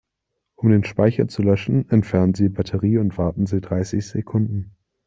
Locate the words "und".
2.97-3.19